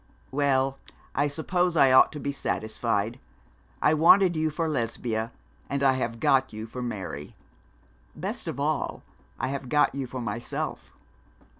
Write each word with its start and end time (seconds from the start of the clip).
'Well, 0.31 0.79
I 1.13 1.27
suppose 1.27 1.77
I 1.77 1.91
ought 1.91 2.11
to 2.13 2.19
be 2.19 2.31
satisfied. 2.31 3.19
I 3.83 3.93
wanted 3.93 4.35
you 4.35 4.49
for 4.49 4.67
Lesbia, 4.67 5.31
and 5.69 5.83
I 5.83 5.93
have 5.93 6.19
got 6.19 6.51
you 6.51 6.65
for 6.65 6.81
Mary. 6.81 7.35
Best 8.15 8.47
of 8.47 8.59
all, 8.59 9.03
I 9.39 9.49
have 9.49 9.69
got 9.69 9.93
you 9.93 10.07
for 10.07 10.19
myself. 10.19 10.91